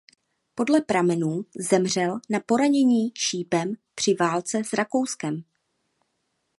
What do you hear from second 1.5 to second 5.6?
zemřel na poranění šípem při válce s Rakouskem.